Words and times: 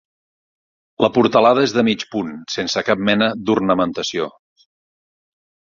La 1.05 1.09
portalada 1.17 1.67
és 1.69 1.75
de 1.77 1.83
mig 1.89 2.07
punt 2.15 2.33
sense 2.55 2.85
cap 2.89 3.07
mena 3.11 3.29
d'ornamentació. 3.51 4.31